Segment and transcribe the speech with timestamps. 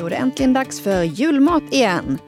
[0.00, 2.18] Då är det äntligen dags för julmat igen.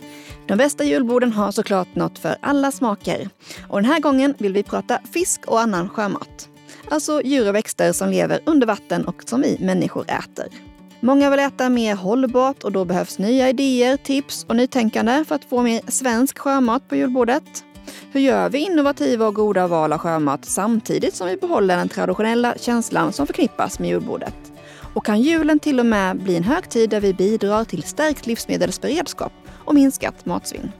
[0.46, 3.28] De bästa julborden har såklart något för alla smaker.
[3.68, 6.48] Och den här gången vill vi prata fisk och annan sjömat.
[6.88, 10.46] Alltså djur och växter som lever under vatten och som vi människor äter.
[11.00, 15.44] Många vill äta mer hållbart och då behövs nya idéer, tips och nytänkande för att
[15.44, 17.64] få mer svensk sjömat på julbordet.
[18.12, 22.54] Hur gör vi innovativa och goda val av sjömat samtidigt som vi behåller den traditionella
[22.58, 24.51] känslan som förknippas med julbordet?
[24.94, 29.32] Och kan julen till och med bli en högtid där vi bidrar till stärkt livsmedelsberedskap
[29.48, 30.72] och minskat matsvinn?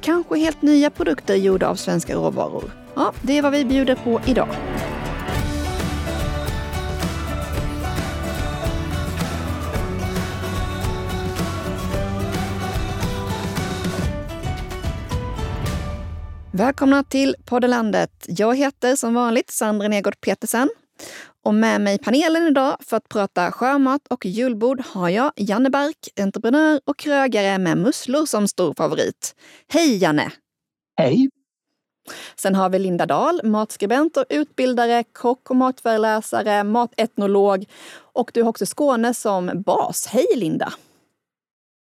[0.00, 2.72] Kanske helt nya produkter gjorda av svenska råvaror?
[2.94, 4.48] Ja, det är vad vi bjuder på idag.
[16.52, 18.26] Välkomna till Poddelandet.
[18.28, 20.68] Jag heter som vanligt Sandra Negård Petersen.
[21.44, 25.70] Och med mig i panelen idag för att prata sjömat och julbord har jag Janne
[25.70, 29.34] Bark, entreprenör och krögare med musslor som stor favorit.
[29.68, 30.32] Hej Janne!
[30.96, 31.30] Hej!
[32.36, 37.64] Sen har vi Linda Dahl, matskribent och utbildare, kock och matföreläsare, matetnolog.
[37.96, 40.06] Och du har också Skåne som bas.
[40.06, 40.72] Hej Linda!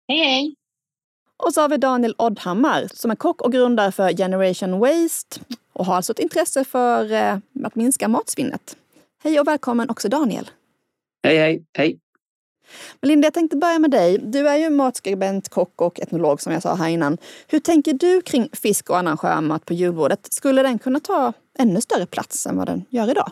[0.08, 0.56] Hej hej!
[1.38, 5.40] Och så har vi Daniel Oddhammar som är kock och grundare för Generation Waste
[5.74, 8.78] och har alltså ett intresse för eh, att minska matsvinnet.
[9.26, 10.50] Hej och välkommen också Daniel.
[11.24, 12.00] Hej, hej, hej.
[13.02, 14.18] Linda, jag tänkte börja med dig.
[14.18, 17.18] Du är ju matskribent, kock och etnolog som jag sa här innan.
[17.48, 20.34] Hur tänker du kring fisk och annan sjömat på julbordet?
[20.34, 23.32] Skulle den kunna ta ännu större plats än vad den gör idag?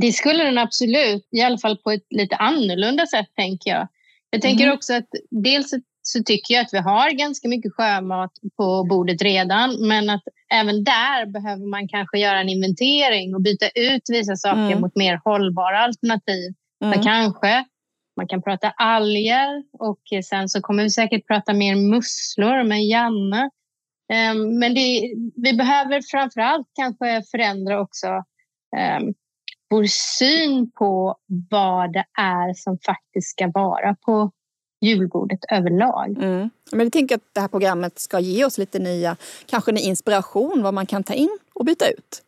[0.00, 3.88] Det skulle den absolut, i alla fall på ett lite annorlunda sätt tänker jag.
[4.30, 4.76] Jag tänker mm.
[4.76, 5.70] också att dels
[6.02, 10.84] så tycker jag att vi har ganska mycket sjömat på bordet redan men att även
[10.84, 14.80] där behöver man kanske göra en inventering och byta ut vissa saker mm.
[14.80, 16.54] mot mer hållbara alternativ.
[16.84, 16.94] Mm.
[16.94, 17.64] Så kanske
[18.16, 23.50] man kan prata alger och sen så kommer vi säkert prata mer musslor med Janne.
[24.12, 28.06] Um, men det, vi behöver framför allt kanske förändra också
[28.98, 29.14] um,
[29.70, 29.84] vår
[30.18, 31.16] syn på
[31.50, 34.30] vad det är som faktiskt ska vara på
[34.82, 36.16] julbordet överlag.
[36.22, 36.50] Mm.
[36.72, 39.16] Men vi tänker att det här programmet ska ge oss lite nya,
[39.46, 42.22] kanske ny inspiration vad man kan ta in och byta ut.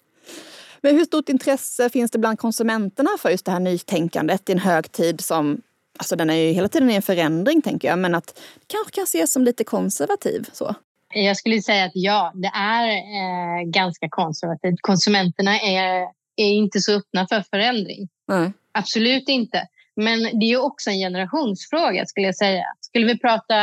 [0.80, 4.58] Men hur stort intresse finns det bland konsumenterna för just det här nytänkandet i en
[4.58, 5.60] högtid som
[5.98, 8.92] Alltså den är ju hela tiden i en förändring tänker jag, men att det kanske
[8.92, 10.48] kan ses som lite konservativ.
[10.52, 10.74] Så.
[11.14, 14.78] Jag skulle säga att ja, det är eh, ganska konservativt.
[14.80, 16.02] Konsumenterna är,
[16.36, 18.08] är inte så öppna för förändring.
[18.28, 18.52] Nej.
[18.72, 19.68] Absolut inte.
[19.96, 22.64] Men det är också en generationsfråga skulle jag säga.
[22.80, 23.54] Skulle vi prata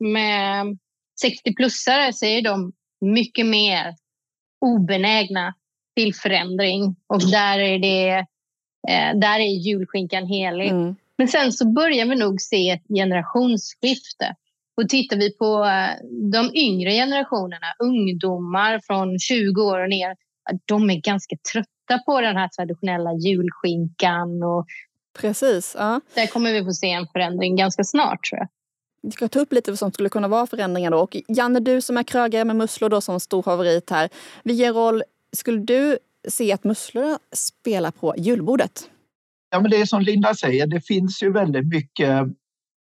[0.00, 0.78] med
[1.24, 3.94] 60-plussare så är de mycket mer
[4.60, 5.54] obenägna
[5.96, 8.10] till förändring och där är, det,
[8.88, 10.68] eh, där är julskinkan helig.
[10.68, 10.96] Mm.
[11.18, 14.34] Men sen så börjar vi nog se ett generationsskifte.
[14.76, 20.16] Och tittar vi på eh, de yngre generationerna, ungdomar från 20 år och ner,
[20.64, 24.66] de är ganska trötta på den här traditionella julskinkan och
[25.18, 25.74] Precis.
[25.78, 26.00] Ja.
[26.14, 28.48] Där kommer vi få se en förändring ganska snart tror jag.
[29.02, 30.98] Vi ska ta upp lite vad som skulle kunna vara förändringar då.
[30.98, 34.08] Och Janne, du som är krögare med musslor då som stor favorit här.
[34.42, 35.02] Vilken roll
[35.36, 35.98] skulle du
[36.28, 38.90] se att musslorna spelar på julbordet?
[39.50, 42.26] Ja, men det är som Linda säger, det finns ju väldigt mycket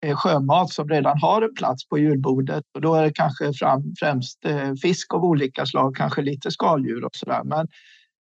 [0.06, 3.52] eh, sjömat som redan har en plats på julbordet och då är det kanske
[4.00, 7.44] främst eh, fisk av olika slag, kanske lite skaldjur och sådär.
[7.44, 7.68] Men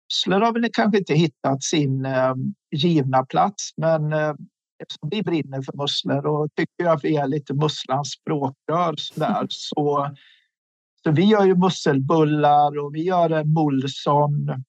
[0.10, 2.34] musslor har väl kanske inte hittat sin eh,
[2.72, 4.34] givna plats, men eh,
[4.82, 9.48] eftersom vi brinner för musslor och tycker att vi är lite musslans språkrör så, där,
[9.50, 10.10] så,
[11.04, 14.64] så vi gör ju musselbullar och vi gör en mulson.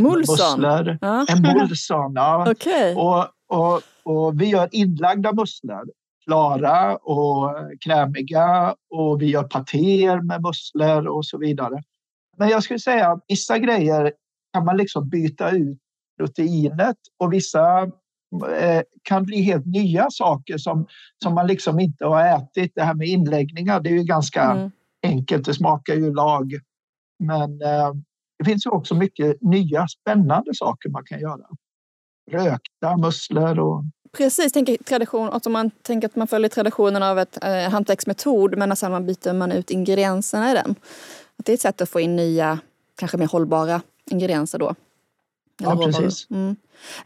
[0.00, 0.62] Mulson?
[1.00, 1.26] Ja.
[1.28, 2.50] En mulson, ja.
[2.50, 2.94] okay.
[2.94, 5.84] och, och, och vi gör inlagda musslor
[6.24, 7.54] klara och
[7.84, 11.82] krämiga och vi gör patéer med musslor och så vidare.
[12.42, 14.12] Men jag skulle säga att vissa grejer
[14.52, 15.78] kan man liksom byta ut
[16.18, 17.82] proteinet och vissa
[18.56, 20.86] eh, kan bli helt nya saker som,
[21.22, 22.72] som man liksom inte har ätit.
[22.74, 24.70] Det här med inläggningar, det är ju ganska mm.
[25.02, 25.44] enkelt.
[25.44, 26.52] Det smakar ju lag.
[27.18, 27.92] Men eh,
[28.38, 31.46] det finns ju också mycket nya spännande saker man kan göra.
[32.30, 33.84] Rökta musslor och
[34.16, 38.76] Precis, tänker tradition, alltså man tänker att man följer traditionen av ett eh, hantverksmetod men
[38.76, 40.74] sen man byter man ut ingredienserna i den.
[41.38, 42.58] Att det är ett sätt att få in nya,
[42.96, 44.74] kanske mer hållbara ingredienser då.
[45.62, 46.30] Ja, precis.
[46.30, 46.56] Mm.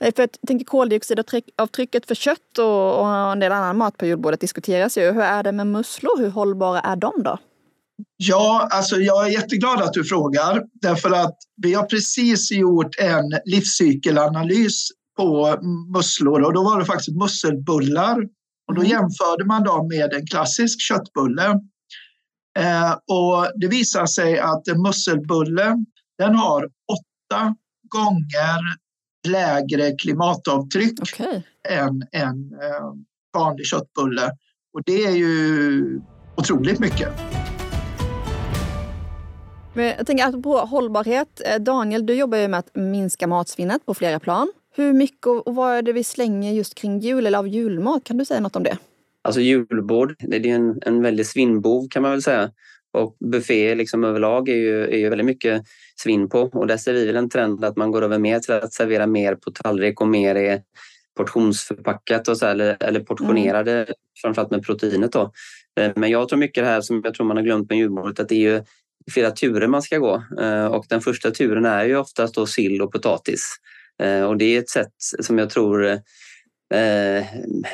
[0.00, 4.40] Eh, för jag tänker koldioxidavtrycket för kött och, och en del annan mat på julbordet
[4.40, 5.12] diskuteras ju.
[5.12, 6.18] Hur är det med musslor?
[6.18, 7.38] Hur hållbara är de då?
[8.16, 13.40] Ja, alltså jag är jätteglad att du frågar därför att vi har precis gjort en
[13.44, 15.56] livscykelanalys på
[15.94, 18.16] musslor och då var det faktiskt musselbullar.
[18.68, 18.90] Och då mm.
[18.90, 21.60] jämförde man dem med en klassisk köttbulle.
[22.56, 25.84] Eh, och det visar sig att en musselbulle
[26.18, 27.56] den har åtta
[27.88, 28.76] gånger
[29.28, 31.42] lägre klimatavtryck okay.
[31.68, 32.92] än en eh,
[33.38, 34.30] vanlig köttbulle.
[34.72, 36.00] Och det är ju
[36.36, 37.08] otroligt mycket.
[39.74, 41.40] jag tänker på hållbarhet.
[41.44, 44.52] Eh, Daniel, du jobbar ju med att minska matsvinnet på flera plan.
[44.74, 48.04] Hur mycket och vad är det vi slänger just kring jul eller av julmat?
[48.04, 48.78] Kan du säga något om det?
[49.26, 52.50] Alltså julbord, det är en, en väldig svinnbov kan man väl säga.
[52.92, 55.62] Och buffé liksom överlag är ju, är ju väldigt mycket
[56.02, 58.54] svinn på och där ser vi väl en trend att man går över mer till
[58.54, 60.62] att servera mer på tallrik och mer är
[61.16, 63.86] portionsförpackat och så, eller, eller portionerade, mm.
[64.22, 65.12] framförallt med proteinet.
[65.12, 65.32] Då.
[65.80, 68.20] Eh, men jag tror mycket det här som jag tror man har glömt med julbordet,
[68.20, 68.62] att det är ju
[69.10, 72.82] flera turer man ska gå eh, och den första turen är ju oftast då sill
[72.82, 73.56] och potatis.
[74.02, 76.00] Eh, och det är ett sätt som jag tror
[76.74, 77.26] Eh,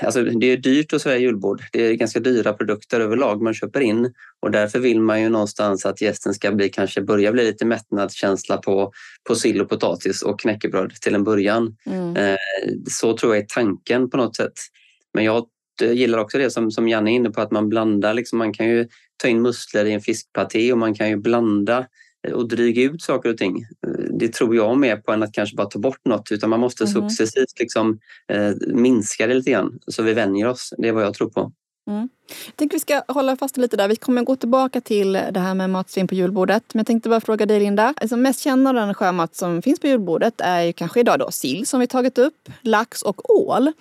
[0.02, 1.62] alltså det är dyrt att servera julbord.
[1.72, 5.86] Det är ganska dyra produkter överlag man köper in och därför vill man ju någonstans
[5.86, 8.92] att gästen ska bli, kanske börja bli lite mättnadskänsla på,
[9.28, 11.76] på sill och potatis och knäckebröd till en början.
[11.86, 12.16] Mm.
[12.16, 12.36] Eh,
[12.90, 14.52] så tror jag är tanken på något sätt.
[15.14, 15.46] Men jag
[15.80, 18.14] gillar också det som, som Janne är inne på att man blandar.
[18.14, 21.86] Liksom, man kan ju ta in musslor i en fiskpaté och man kan ju blanda
[22.32, 23.66] och dryga ut saker och ting.
[24.10, 26.84] Det tror jag mer på än att kanske bara ta bort något utan man måste
[26.84, 27.10] mm.
[27.10, 27.98] successivt liksom,
[28.32, 30.74] eh, minska det lite grann så vi vänjer oss.
[30.78, 31.52] Det är vad jag tror på.
[31.86, 32.08] Mm.
[32.46, 33.88] Jag tänker vi ska hålla fast lite där.
[33.88, 36.74] Vi kommer gå tillbaka till det här med matsvinn på julbordet.
[36.74, 37.94] Men jag tänkte bara fråga dig Linda.
[37.96, 41.30] Alltså mest känd av den sjömat som finns på julbordet är ju kanske idag då
[41.30, 43.72] sill som vi tagit upp, lax och ål.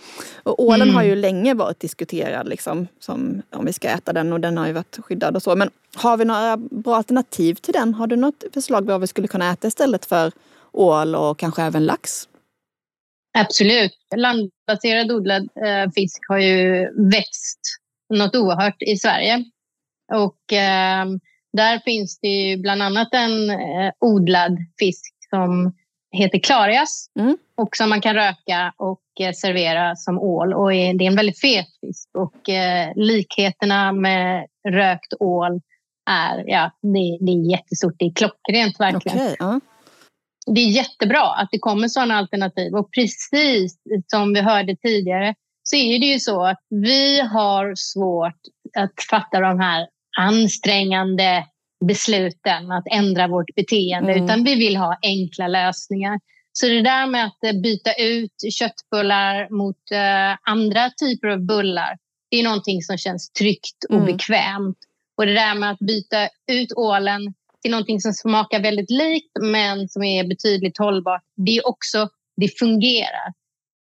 [0.44, 0.96] Och ålen mm.
[0.96, 4.68] har ju länge varit diskuterad liksom, som om vi ska äta den och den har
[4.68, 5.56] ju varit skyddad och så.
[5.56, 7.94] Men har vi några bra alternativ till den?
[7.94, 10.32] Har du något förslag på vad vi skulle kunna äta istället för
[10.72, 12.28] ål och kanske även lax?
[13.38, 13.92] Absolut.
[14.16, 17.81] Landbaserad odlad eh, fisk har ju växt
[18.12, 19.44] något oerhört i Sverige.
[20.14, 21.06] Och eh,
[21.54, 25.74] där finns det ju bland annat en eh, odlad fisk som
[26.12, 27.38] heter klarias mm.
[27.58, 30.54] och som man kan röka och eh, servera som ål.
[30.54, 35.62] Och är, det är en väldigt fet fisk och eh, likheterna med rökt ål
[36.10, 37.94] är, ja, det, det är jättestort.
[37.98, 39.18] Det är klockrent verkligen.
[39.18, 39.58] Okay, uh.
[40.46, 43.78] Det är jättebra att det kommer sådana alternativ och precis
[44.08, 45.36] som vi hörde tidigare
[45.72, 48.42] så är det ju så att vi har svårt
[48.78, 49.88] att fatta de här
[50.18, 51.46] ansträngande
[51.86, 54.24] besluten att ändra vårt beteende mm.
[54.24, 56.20] utan vi vill ha enkla lösningar.
[56.54, 61.98] Så det där med att eh, byta ut köttbullar mot uh, andra typer av bullar
[62.32, 64.06] det är någonting som känns tryggt och mm.
[64.06, 64.78] bekvämt.
[65.18, 69.90] Och det där med att byta ut ålen till någonting som smakar väldigt likt men
[69.90, 73.34] som är betydligt hållbart, det är också, det fungerar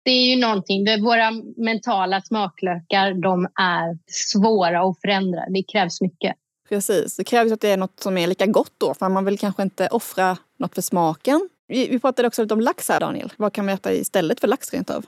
[0.02, 5.40] det är ju någonting, våra mentala smaklökar de är svåra att förändra.
[5.48, 6.36] Det krävs mycket.
[6.68, 9.38] Precis, det krävs att det är något som är lika gott då för man vill
[9.38, 11.48] kanske inte offra något för smaken.
[11.68, 13.32] Vi pratade också lite om lax här Daniel.
[13.36, 15.04] Vad kan man äta istället för lax rent av?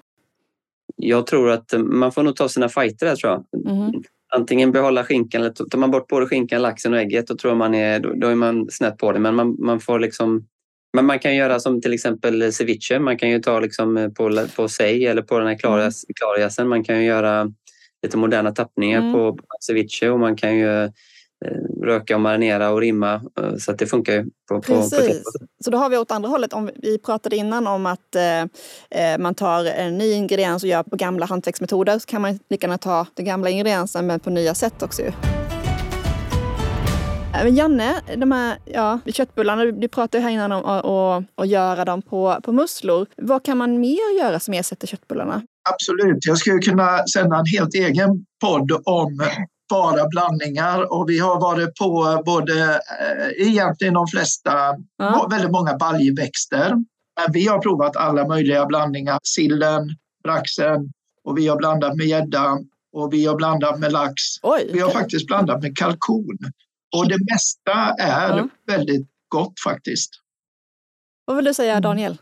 [0.97, 3.71] Jag tror att man får nog ta sina fighter där tror jag.
[3.71, 4.03] Mm.
[4.35, 7.75] Antingen behålla skinkan eller tar man bort både skinkan, laxen och ägget då tror man
[7.75, 9.19] är, då är man snett på det.
[9.19, 10.47] Men man, man får liksom
[10.93, 12.99] men man kan göra som till exempel ceviche.
[12.99, 15.59] Man kan ju ta liksom eh, på, på sig eller på den här
[16.15, 16.69] klariasen.
[16.69, 17.53] Man kan ju göra
[18.03, 19.12] lite moderna tappningar mm.
[19.12, 20.90] på ceviche och man kan ju eh,
[21.83, 24.26] röka och marinera och rimma eh, så att det funkar ju.
[24.49, 25.23] På, Precis.
[25.25, 26.52] På så då har vi åt andra hållet.
[26.52, 30.97] Om vi pratade innan om att eh, man tar en ny ingrediens och gör på
[30.97, 34.83] gamla hantverksmetoder så kan man lika gärna ta den gamla ingrediensen men på nya sätt
[34.83, 35.02] också.
[37.33, 42.39] Men Janne, de här ja, köttbullarna, du pratade här innan om att göra dem på,
[42.43, 43.07] på musslor.
[43.17, 45.43] Vad kan man mer göra som ersätter köttbullarna?
[45.71, 49.23] Absolut, jag skulle kunna sända en helt egen podd om
[49.71, 54.53] bara blandningar och vi har varit på både, eh, egentligen de flesta,
[54.99, 55.29] ja.
[55.31, 56.71] väldigt många baljväxter.
[57.21, 59.89] Men vi har provat alla möjliga blandningar, sillen,
[60.25, 60.93] braxen
[61.25, 62.59] och vi har blandat med gädda
[62.93, 64.15] och vi har blandat med lax.
[64.43, 66.39] Oj, vi har faktiskt blandat med kalkon.
[66.96, 68.49] Och det mesta är ja.
[68.66, 70.11] väldigt gott faktiskt.
[71.25, 71.82] Vad vill du säga mm.
[71.82, 72.16] Daniel?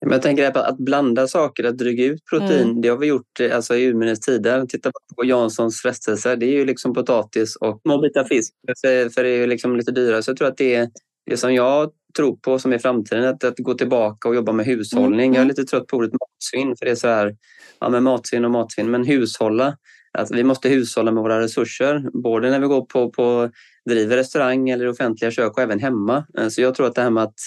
[0.00, 2.80] Jag tänker att, att blanda saker, att dryga ut protein, mm.
[2.80, 4.66] det har vi gjort alltså, i urminnes tider.
[4.66, 8.54] Titta på Janssons frestelse, det är ju liksom potatis och små bitar fisk.
[8.80, 10.22] För, för det är ju liksom lite dyrare.
[10.22, 10.88] Så jag tror att det är
[11.30, 14.66] det som jag tror på som är framtiden, att, att gå tillbaka och jobba med
[14.66, 15.26] hushållning.
[15.26, 15.34] Mm.
[15.34, 17.36] Jag är lite trött på ordet matsvinn, för det är så här,
[17.80, 19.76] ja men matsvinn och matsvinn, men hushålla.
[20.16, 23.50] Att vi måste hushålla med våra resurser, både när vi går på, på
[23.88, 26.26] driver restaurang eller offentliga kök och även hemma.
[26.38, 27.40] Eh, så jag tror att det här med att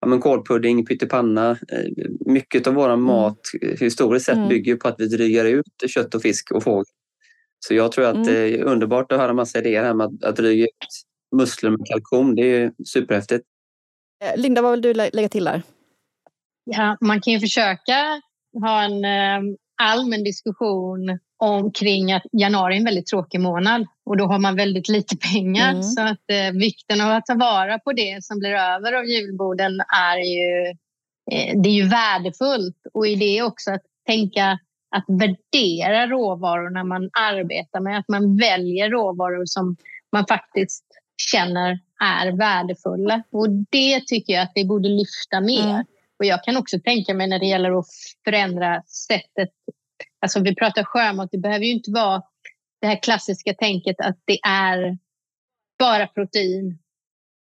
[0.00, 3.02] ja, men kålpudding, pyttipanna, eh, mycket av vår mm.
[3.02, 3.40] mat
[3.80, 4.48] historiskt sett mm.
[4.48, 6.84] bygger på att vi drygar ut kött och fisk och fågel.
[7.58, 8.26] Så jag tror att mm.
[8.26, 10.70] det är underbart att höra massa idéer här med att, att dryga ut
[11.36, 12.34] muskler med kalkon.
[12.34, 13.44] Det är superhäftigt.
[14.36, 15.62] Linda, vad vill du lägga till där?
[16.64, 18.20] Ja, man kan ju försöka
[18.52, 24.26] ha en eh, allmän diskussion omkring att januari är en väldigt tråkig månad och då
[24.26, 25.70] har man väldigt lite pengar.
[25.70, 25.82] Mm.
[25.82, 29.80] Så att eh, vikten av att ta vara på det som blir över av julborden
[29.80, 30.66] är ju,
[31.32, 32.76] eh, det är ju värdefullt.
[32.94, 34.58] Och i det också att tänka
[34.96, 37.98] att värdera råvarorna man arbetar med.
[37.98, 39.76] Att man väljer råvaror som
[40.12, 40.84] man faktiskt
[41.32, 43.22] känner är värdefulla.
[43.32, 45.70] Och det tycker jag att vi borde lyfta mer.
[45.70, 45.84] Mm.
[46.20, 47.86] Och jag kan också tänka mig när det gäller att
[48.24, 49.48] förändra sättet.
[50.20, 52.22] Alltså vi pratar sjömat, det behöver ju inte vara
[52.80, 54.98] det här klassiska tänket att det är
[55.78, 56.78] bara protein.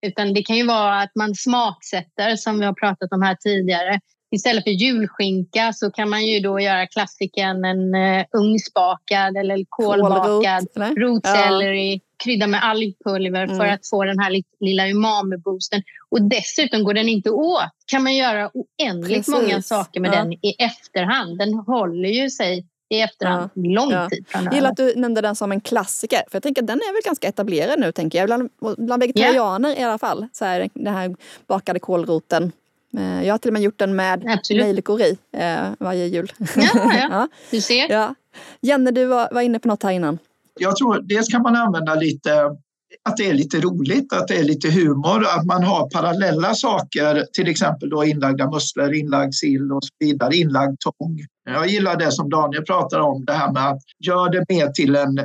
[0.07, 4.01] Utan det kan ju vara att man smaksätter som vi har pratat om här tidigare.
[4.35, 10.67] Istället för julskinka så kan man ju då göra klassiken en uh, ugnsbakad eller kolbakad
[10.97, 12.01] rotselleri, ja.
[12.25, 13.57] krydda med algpulver mm.
[13.57, 15.83] för att få den här lilla umami-boosten.
[16.11, 17.63] Och dessutom går den inte åt.
[17.87, 19.35] kan man göra oändligt Precis.
[19.35, 20.15] många saker med ja.
[20.15, 21.39] den i efterhand.
[21.39, 23.63] Den håller ju sig i efterhand ja.
[23.63, 24.09] lång ja.
[24.09, 24.51] tid framöver.
[24.51, 26.23] Jag gillar att du nämnde den som en klassiker.
[26.29, 28.27] För jag tänker att den är väl ganska etablerad nu, tänker jag.
[28.27, 29.81] Bland, bland vegetarianer yeah.
[29.81, 30.27] i alla fall.
[30.33, 31.15] Så här, den här
[31.47, 32.53] bakade kålroten
[33.01, 36.33] jag har till och med gjort den med nejlikor i eh, varje jul.
[36.39, 36.93] Ja, ja.
[37.11, 37.29] ja.
[37.51, 37.91] du ser.
[37.91, 38.15] Ja.
[38.61, 40.19] Jenny, du var, var inne på något här innan.
[40.61, 42.57] Jag tror dels kan man använda lite
[43.05, 47.27] att det är lite roligt, att det är lite humor, att man har parallella saker,
[47.33, 51.19] till exempel då inlagda musslor, inlagd sill och så vidare, inlagd tång.
[51.45, 54.97] Jag gillar det som Daniel pratar om, det här med att göra det mer till
[54.97, 55.21] en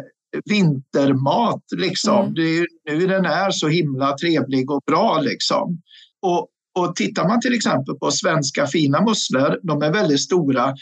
[0.46, 1.64] vintermat.
[1.78, 2.20] Liksom.
[2.20, 2.34] Mm.
[2.34, 5.20] Det är nu den är så himla trevlig och bra.
[5.22, 5.82] Liksom.
[6.22, 6.48] Och
[6.78, 10.74] och tittar man till exempel på svenska fina musslor, de är väldigt stora.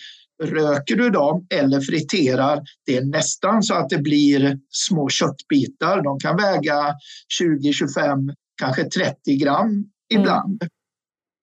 [0.43, 6.03] Röker du dem eller friterar, det är nästan så att det blir små köttbitar.
[6.03, 6.93] De kan väga
[7.39, 8.19] 20, 25,
[8.61, 10.61] kanske 30 gram ibland.
[10.61, 10.69] Mm.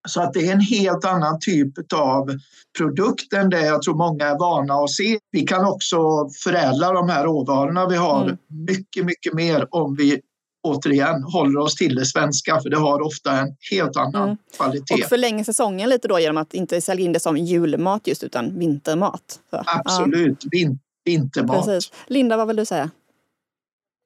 [0.08, 2.30] Så att det är en helt annan typ av
[2.78, 5.18] produkt än det jag tror många är vana att se.
[5.30, 5.98] Vi kan också
[6.44, 8.36] förädla de här råvarorna vi har mm.
[8.48, 10.20] mycket, mycket mer om vi
[10.62, 14.36] återigen håller oss till det svenska för det har ofta en helt annan mm.
[14.56, 14.94] kvalitet.
[14.94, 18.58] Och förlänger säsongen lite då genom att inte sälja in det som julmat just utan
[18.58, 19.40] vintermat.
[19.50, 20.48] Så, Absolut, ja.
[20.52, 21.66] Vin vintermat.
[21.66, 21.92] Precis.
[22.06, 22.90] Linda, vad vill du säga?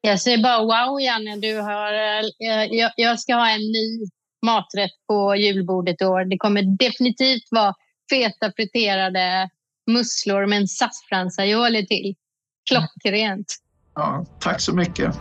[0.00, 4.06] Jag säger bara wow Janne, du har, eh, jag, jag ska ha en ny
[4.46, 6.24] maträtt på julbordet i år.
[6.24, 7.74] Det kommer definitivt vara
[8.10, 9.50] feta friterade
[9.86, 12.14] musslor med en saffransaioli till.
[12.70, 13.56] Klockrent.
[13.94, 15.16] Ja, tack så mycket.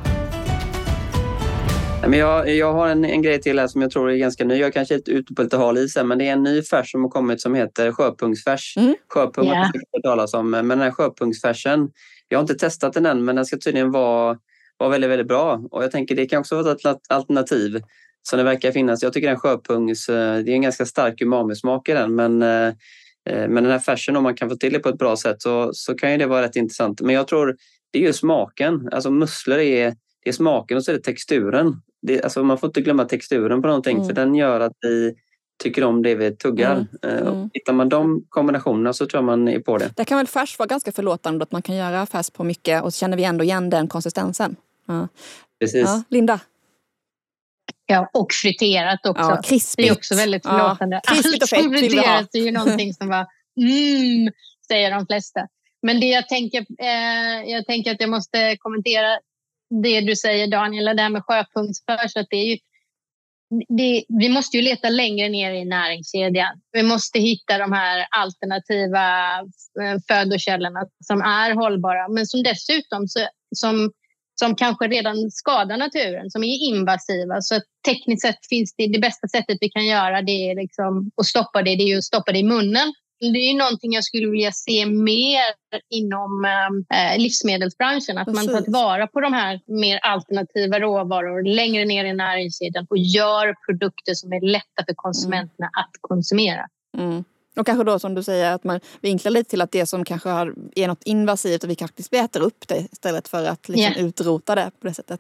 [2.08, 4.56] Men jag, jag har en, en grej till här som jag tror är ganska ny.
[4.56, 7.04] Jag kanske är ute på lite hal is men det är en ny färs som
[7.04, 8.78] har kommit som heter sjöpunktsfärs.
[8.78, 8.96] Mm.
[9.14, 9.72] Sjöpung yeah.
[9.92, 10.50] har talas om.
[10.50, 11.90] Men den här sjöpunktsfärsen,
[12.28, 14.38] jag har inte testat den än men den ska tydligen vara,
[14.78, 15.62] vara väldigt, väldigt bra.
[15.72, 17.82] Och jag tänker det kan också vara ett alternativ
[18.22, 19.04] som det verkar finnas.
[19.04, 22.68] Jag tycker den sjöpungs, eh, det är en ganska stark umamismak i den men eh,
[23.30, 25.42] eh, men den här färsen, om man kan få till det på ett bra sätt
[25.42, 27.02] så, så kan ju det vara rätt intressant.
[27.02, 27.56] Men jag tror
[27.92, 28.90] det är ju smaken.
[28.92, 32.68] Alltså musslor är, det är smaken och så är det texturen det, alltså man får
[32.68, 34.08] inte glömma texturen på någonting mm.
[34.08, 35.16] för den gör att vi
[35.64, 36.74] tycker om det vi tuggar.
[36.74, 36.88] Mm.
[37.04, 37.50] Eh, mm.
[37.54, 39.92] Hittar man de kombinationerna så tror jag man är på det.
[39.96, 42.94] Det kan väl färs vara ganska förlåtande att man kan göra färs på mycket och
[42.94, 44.56] så känner vi ändå igen den konsistensen.
[44.88, 45.08] Ja.
[45.60, 45.84] Precis.
[45.84, 46.40] Ja, Linda?
[47.86, 49.24] Ja, och friterat också.
[49.24, 49.88] Ja, krispigt.
[49.88, 51.02] Det är också väldigt förlåtande.
[51.04, 53.28] Ja, krispigt och fett Allt som friterat är ju någonting som var
[53.62, 54.34] mm,
[54.68, 55.48] säger de flesta.
[55.82, 59.20] Men det jag tänker, eh, jag tänker att jag måste kommentera
[59.84, 62.58] det du säger Daniel, det här med sjöpunktsförs, att det är ju
[63.78, 66.62] det, vi måste ju leta längre ner i näringskedjan.
[66.72, 69.40] Vi måste hitta de här alternativa
[69.82, 73.20] eh, födokällorna som är hållbara men som dessutom så,
[73.56, 73.92] som,
[74.40, 77.42] som kanske redan skadar naturen, som är invasiva.
[77.42, 81.26] Så tekniskt sett finns det, det bästa sättet vi kan göra det är liksom att
[81.26, 84.30] stoppa det, det är ju att stoppa det i munnen det är någonting jag skulle
[84.30, 85.42] vilja se mer
[85.90, 88.18] inom eh, livsmedelsbranschen.
[88.18, 88.46] Att Precis.
[88.46, 93.56] man tar tillvara på de här mer alternativa råvaror längre ner i näringskedjan och gör
[93.66, 95.84] produkter som är lätta för konsumenterna mm.
[95.84, 96.68] att konsumera.
[96.98, 97.24] Mm.
[97.56, 100.30] Och kanske då som du säger att man vinklar lite till att det som kanske
[100.30, 104.06] har, är något invasivt och vi faktiskt äter upp det istället för att liksom yeah.
[104.06, 105.20] utrota det på det sättet.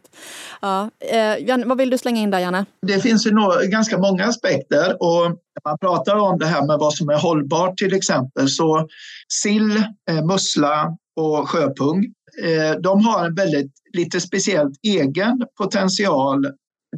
[0.61, 0.89] Ja.
[0.99, 2.65] Eh, vad vill du slänga in där Janne?
[2.81, 6.77] Det finns ju några, ganska många aspekter och när man pratar om det här med
[6.79, 8.87] vad som är hållbart till exempel så
[9.27, 12.05] sill, eh, mussla och sjöpung
[12.43, 16.45] eh, de har en väldigt lite speciellt egen potential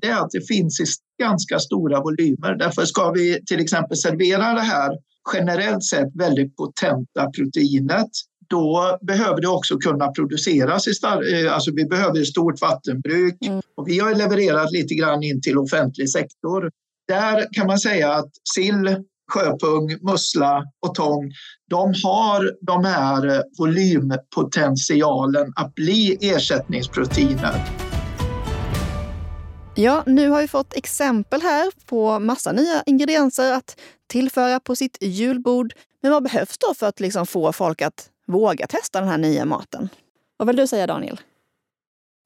[0.02, 0.86] det är att det finns i
[1.24, 2.56] ganska stora volymer.
[2.56, 4.92] Därför ska vi till exempel servera det här
[5.34, 8.10] generellt sett väldigt potenta proteinet,
[8.50, 10.88] då behöver det också kunna produceras.
[10.88, 13.62] I star- alltså vi behöver ett stort vattenbruk mm.
[13.76, 16.72] och vi har levererat lite grann in till offentlig sektor.
[17.08, 21.32] Där kan man säga att sill, sjöpung, mussla och tång,
[21.70, 27.88] de har de här volympotentialen att bli ersättningsproteiner.
[29.80, 34.98] Ja, nu har vi fått exempel här på massa nya ingredienser att tillföra på sitt
[35.02, 35.74] julbord.
[36.02, 39.46] Men vad behövs då för att liksom få folk att våga testa den här nya
[39.46, 39.90] maten?
[40.38, 41.20] Vad vill du säga Daniel?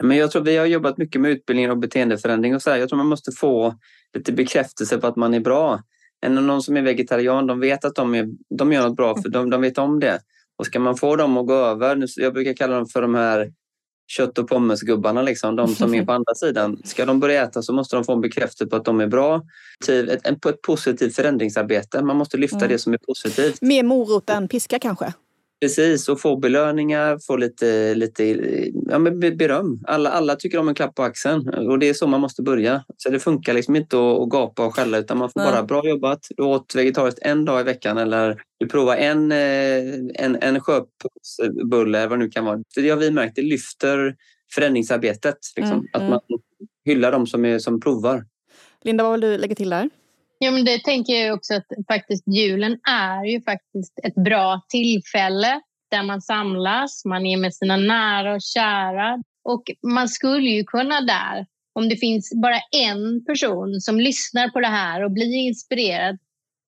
[0.04, 2.78] Men jag tror vi har jobbat mycket med utbildning och beteendeförändring och så här.
[2.78, 3.76] Jag tror man måste få
[4.14, 5.84] lite bekräftelse på att man är bra.
[6.26, 9.30] Än någon som är vegetarian, de vet att de, är, de gör något bra för
[9.30, 10.20] de, de vet om det.
[10.56, 13.54] Och ska man få dem att gå över, jag brukar kalla dem för de här
[14.12, 16.82] kött och pommesgubbarna, liksom, de som är på andra sidan.
[16.84, 19.42] Ska de börja äta så måste de få en bekräftelse på att de är bra.
[19.90, 22.02] Ett, på ett positivt förändringsarbete.
[22.02, 22.70] Man måste lyfta mm.
[22.70, 23.62] det som är positivt.
[23.62, 25.14] Mer morot än piska kanske?
[25.62, 28.26] Precis, och få belöningar, få lite, lite
[28.90, 29.00] ja,
[29.38, 29.84] beröm.
[29.88, 32.84] Alla, alla tycker om en klapp på axeln och det är så man måste börja.
[32.98, 35.52] Så det funkar liksom inte att, att gapa och skälla utan man får Nej.
[35.52, 36.20] bara bra jobbat.
[36.38, 41.98] Du åt vegetariskt en dag i veckan eller du provar en, eh, en, en sjöpungsbulle
[41.98, 42.60] eller vad det nu kan vara.
[42.76, 44.16] det har vi märkt, det lyfter
[44.56, 45.38] förändringsarbetet.
[45.56, 45.74] Liksom.
[45.74, 46.10] Mm, att mm.
[46.10, 46.20] man
[46.86, 48.26] hyllar de som, är, som provar.
[48.84, 49.90] Linda, vad vill du lägga till där?
[50.44, 55.62] Ja, men det tänker jag också att faktiskt julen är ju faktiskt ett bra tillfälle
[55.92, 59.24] där man samlas, man är med sina nära och kära.
[59.44, 64.60] Och man skulle ju kunna där, om det finns bara en person som lyssnar på
[64.60, 66.18] det här och blir inspirerad,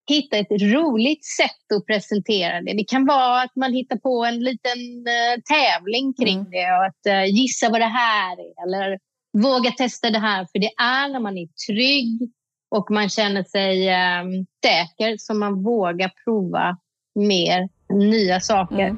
[0.10, 2.74] hitta ett roligt sätt att presentera det.
[2.74, 6.52] Det kan vara att man hittar på en liten uh, tävling kring mm.
[6.52, 9.00] det och att uh, gissa vad det här är eller
[9.38, 10.48] våga testa det här.
[10.52, 12.32] För det är när man är trygg
[12.74, 14.24] och man känner sig eh,
[14.66, 16.78] säker så man vågar prova
[17.16, 18.80] mer nya saker.
[18.80, 18.98] Mm.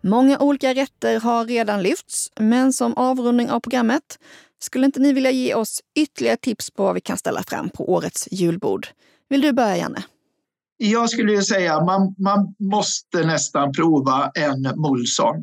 [0.00, 4.18] Många olika rätter har redan lyfts, men som avrundning av programmet
[4.58, 7.92] skulle inte ni vilja ge oss ytterligare tips på vad vi kan ställa fram på
[7.92, 8.86] årets julbord?
[9.28, 10.02] Vill du börja, Janne?
[10.76, 15.36] Jag skulle säga att man, man måste nästan prova en Molson,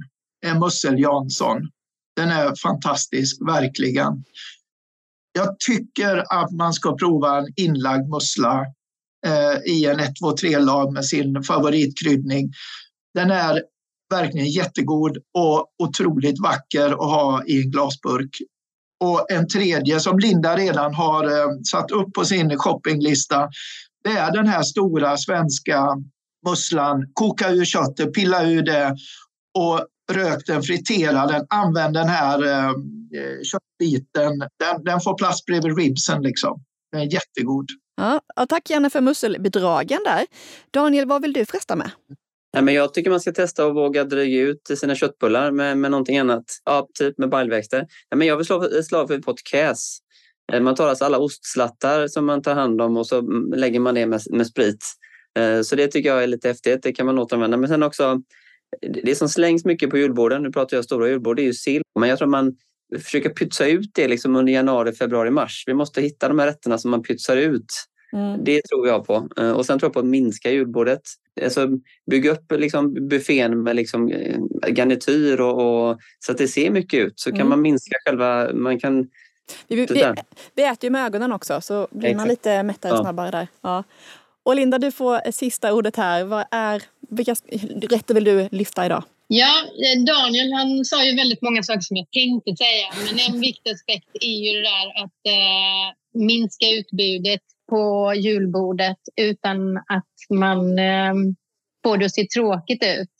[0.46, 1.70] en Mussel Jansson.
[2.18, 4.24] Den är fantastisk, verkligen.
[5.32, 8.66] Jag tycker att man ska prova en inlagd mussla
[9.26, 12.52] eh, i en 1, 2, 3-lag med sin favoritkryddning.
[13.14, 13.64] Den är
[14.10, 18.30] verkligen jättegod och otroligt vacker att ha i en glasburk.
[19.04, 23.50] Och en tredje som Linda redan har eh, satt upp på sin shoppinglista,
[24.04, 25.88] det är den här stora svenska
[26.48, 27.08] musslan.
[27.14, 28.96] Koka ur köttet, pilla ur det
[29.58, 32.74] och rök den, fritera den, använd den här eh,
[33.44, 34.40] köttbiten.
[34.40, 36.64] Den, den, får plats bredvid ribsen liksom.
[36.92, 37.66] Den är jättegod.
[37.98, 40.26] Ja, tack Janne för musselbedragen där.
[40.72, 41.92] Daniel, vad vill du fresta med?
[42.54, 45.92] Nej, men jag tycker man ska testa och våga dryga ut sina köttbullar med, med
[45.92, 46.44] någonting annat.
[46.66, 47.78] Ja, typ med baljväxter.
[47.80, 49.98] Nej, men jag vill slå ett slag för potkäs.
[50.54, 53.22] Eh, man tar alltså alla ostslattar som man tar hand om och så
[53.56, 54.86] lägger man det med, med sprit.
[55.40, 56.84] Eh, så det tycker jag är lite häftigt.
[56.84, 57.58] Det kan man återanvända.
[57.58, 58.22] Men sen också
[59.04, 61.82] det som slängs mycket på julborden, nu pratar jag stora julbord, det är ju sill.
[62.00, 62.56] Men jag tror man
[63.00, 65.64] försöker pytsa ut det liksom under januari, februari, mars.
[65.68, 67.88] Vi måste hitta de här rätterna som man pytsar ut.
[68.14, 68.44] Mm.
[68.44, 69.30] Det tror jag på.
[69.38, 71.02] Eh, och sen tror jag på att minska julbordet.
[71.44, 71.68] Alltså,
[72.12, 77.00] bygga upp liksom buffén med liksom eh, garnityr och, och, så att det ser mycket
[77.00, 77.20] ut.
[77.20, 77.50] Så kan mm.
[77.50, 78.54] man minska själva...
[78.54, 79.10] Man kan,
[79.68, 79.86] vi, vi,
[80.56, 83.02] vi, äter ju med ögonen också så blir man lite mättare ja.
[83.02, 83.48] snabbare där.
[83.62, 83.84] Ja.
[84.48, 86.24] Och Linda, du får eh, sista ordet här.
[86.24, 87.36] Vad är, vilka
[87.90, 89.04] rätter vill du lyfta idag?
[89.28, 92.88] Ja, eh, Daniel han sa ju väldigt många saker som jag tänkte säga.
[93.06, 99.78] Men en viktig aspekt är ju det där att eh, minska utbudet på julbordet utan
[99.78, 101.14] att man eh,
[101.84, 103.12] får det att se tråkigt ut.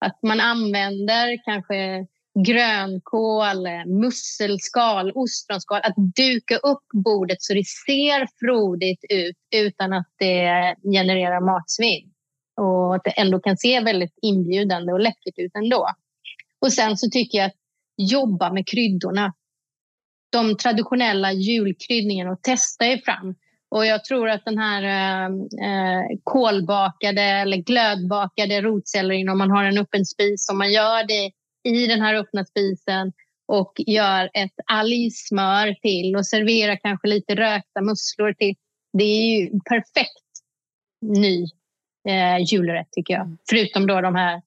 [0.00, 2.06] Att man använder kanske
[2.44, 5.80] grönkål, musselskal, ostronskal.
[5.82, 12.12] Att duka upp bordet så det ser frodigt ut utan att det genererar matsvinn.
[12.56, 15.88] Och att det ändå kan se väldigt inbjudande och läckert ut ändå.
[16.60, 17.56] Och sen så tycker jag att
[17.96, 19.34] jobba med kryddorna.
[20.32, 23.34] De traditionella julkryddningarna och testa er fram.
[23.68, 25.24] Och jag tror att den här eh,
[25.68, 31.32] eh kolbakade eller glödbakade rotsellerin, om man har en öppen spis, om man gör det
[31.66, 33.12] i den här öppna spisen
[33.48, 38.54] och gör ett algsmör till och serverar kanske lite rökta musslor till.
[38.92, 40.26] Det är ju perfekt
[41.02, 41.44] ny
[42.08, 43.36] eh, julrätt tycker jag.
[43.50, 44.42] Förutom då de här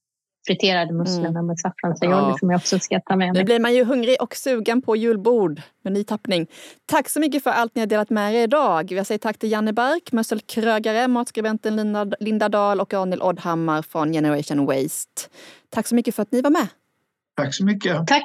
[0.47, 1.45] friterade musslorna mm.
[1.45, 2.37] med saffransaioli ja.
[2.39, 3.41] som jag också ska ta med mig.
[3.41, 6.47] Nu blir man ju hungrig och sugen på julbord med ny tappning.
[6.85, 8.91] Tack så mycket för allt ni har delat med er idag.
[8.91, 14.13] Jag säger tack till Janne Bark, musselkrögare, matskribenten Linda, Linda Dahl och Arnil Oddhammar från
[14.13, 15.21] Generation Waste.
[15.69, 16.67] Tack så mycket för att ni var med.
[17.43, 18.07] Tack så mycket.
[18.07, 18.23] Tack.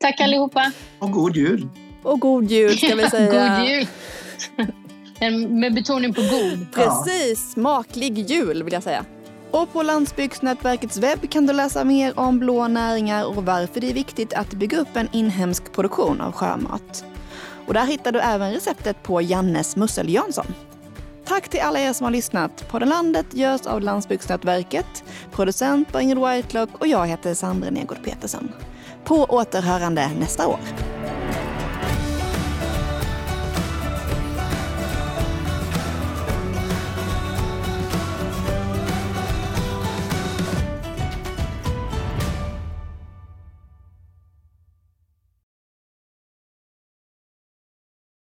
[0.00, 0.72] Tack allihopa.
[0.98, 1.68] Och god jul.
[2.02, 3.58] Och god jul ska vi säga.
[3.58, 3.86] god jul.
[5.48, 6.66] Med betoning på god.
[6.74, 7.50] Precis.
[7.52, 9.04] Smaklig jul vill jag säga.
[9.50, 13.94] Och på Landsbygdsnätverkets webb kan du läsa mer om blå näringar och varför det är
[13.94, 17.04] viktigt att bygga upp en inhemsk produktion av sjömat.
[17.66, 20.46] Och där hittar du även receptet på Jannes Mussel Jansson.
[21.28, 22.68] Tack till alla er som har lyssnat.
[22.68, 25.04] Podden Landet görs av Landsbygdsnätverket.
[25.32, 28.52] Producent var Ingrid Whitelock och jag heter Sandra Negård Petersen.
[29.04, 30.58] På återhörande nästa år.